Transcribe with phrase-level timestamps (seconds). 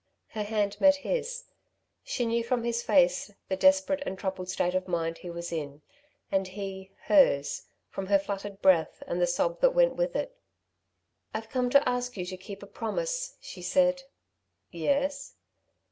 [0.29, 1.43] Her hand met his.
[2.03, 5.83] She knew from his face the desperate and troubled state of mind he was in,
[6.31, 10.35] and he, hers, from her fluttered breath and the sob that went with it.
[11.35, 14.01] "I've come to ask you to keep a promise," she said.
[14.71, 15.35] "Yes?"